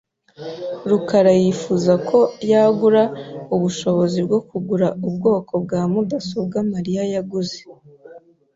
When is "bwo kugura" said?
4.27-4.87